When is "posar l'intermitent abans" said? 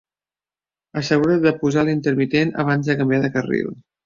1.59-2.91